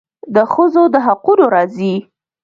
[0.35, 1.93] د ښځو د حقونو راځي.